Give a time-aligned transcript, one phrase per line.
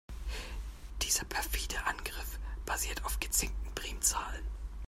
[1.03, 4.41] Dieser perfide Angriff basiert auf gezinkten Primzahlen.